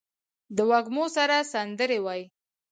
د 0.55 0.57
وږمو 0.69 1.05
سره 1.17 1.35
سندرې 1.53 1.99
وايي 2.05 2.25